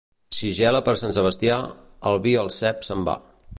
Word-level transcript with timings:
Si 0.37 0.49
gela 0.59 0.79
per 0.87 0.95
Sant 1.01 1.13
Sebastià, 1.17 1.59
el 2.13 2.19
vi 2.25 2.35
al 2.45 2.53
cep 2.59 2.85
se'n 2.89 3.07
va. 3.11 3.19